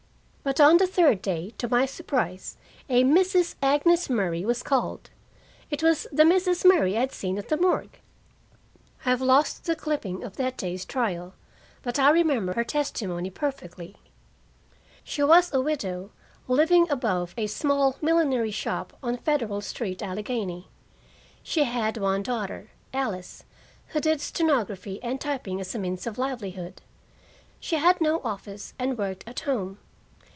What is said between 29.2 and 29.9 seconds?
at home.